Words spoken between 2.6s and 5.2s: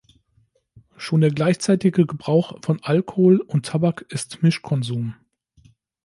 von Alkohol und Tabak ist Mischkonsum.